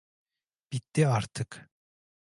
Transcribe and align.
Bitti 0.71 1.07
artık. 1.07 1.69